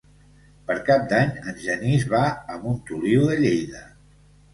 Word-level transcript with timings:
Per 0.69 0.75
Cap 0.85 1.03
d'Any 1.11 1.35
en 1.51 1.59
Genís 1.65 2.05
va 2.13 2.21
a 2.55 2.57
Montoliu 2.63 3.27
de 3.33 3.37
Lleida. 3.45 3.83